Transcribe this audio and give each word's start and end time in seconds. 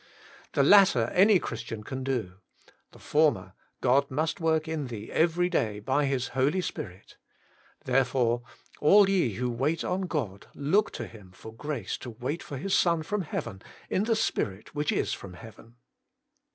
The 0.53 0.63
latter 0.63 1.11
any 1.13 1.37
Christian 1.37 1.83
can 1.83 2.03
do; 2.03 2.37
the 2.91 2.97
former, 2.97 3.53
God 3.81 4.09
must 4.09 4.39
work 4.39 4.67
in 4.67 4.87
thee 4.87 5.11
every 5.11 5.47
day 5.47 5.79
by 5.79 6.05
His 6.05 6.29
Holy 6.29 6.61
Spirit 6.61 7.17
Therefore 7.85 8.41
all 8.79 9.07
ye 9.07 9.35
who 9.35 9.51
wait 9.51 9.83
on 9.83 10.07
God 10.07 10.47
look 10.55 10.89
to 10.93 11.05
Him 11.05 11.31
for 11.33 11.53
grace 11.53 11.99
to 11.99 12.09
wait 12.09 12.41
for 12.41 12.57
His 12.57 12.75
Son 12.75 13.03
from 13.03 13.21
heaven 13.21 13.61
in 13.91 14.05
the 14.05 14.15
Spirit 14.15 14.73
which 14.73 14.91
is 14.91 15.13
from 15.13 15.35
heaven. 15.35 15.75